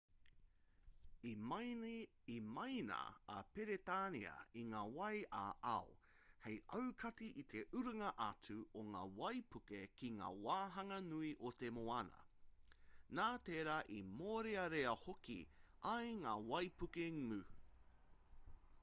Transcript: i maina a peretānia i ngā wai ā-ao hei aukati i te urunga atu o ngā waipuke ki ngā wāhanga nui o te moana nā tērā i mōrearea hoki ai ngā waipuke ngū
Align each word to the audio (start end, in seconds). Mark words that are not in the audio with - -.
i 1.31 1.31
maina 2.53 2.95
a 3.33 3.41
peretānia 3.57 4.31
i 4.61 4.63
ngā 4.69 4.79
wai 4.93 5.19
ā-ao 5.39 5.91
hei 6.45 6.55
aukati 6.79 7.27
i 7.43 7.43
te 7.51 7.61
urunga 7.81 8.09
atu 8.27 8.57
o 8.83 8.85
ngā 8.87 9.03
waipuke 9.19 9.81
ki 9.99 10.09
ngā 10.19 10.31
wāhanga 10.47 10.99
nui 11.11 11.31
o 11.49 11.51
te 11.65 11.69
moana 11.77 12.25
nā 13.19 13.27
tērā 13.51 13.75
i 13.99 13.99
mōrearea 14.23 14.97
hoki 15.03 15.37
ai 15.95 16.09
ngā 16.25 16.33
waipuke 16.55 17.07
ngū 17.21 17.43